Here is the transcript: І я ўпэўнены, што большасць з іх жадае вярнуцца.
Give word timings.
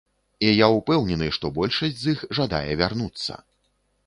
І 0.47 0.53
я 0.65 0.69
ўпэўнены, 0.77 1.27
што 1.37 1.51
большасць 1.59 1.99
з 2.01 2.05
іх 2.17 2.27
жадае 2.39 2.67
вярнуцца. 2.81 3.41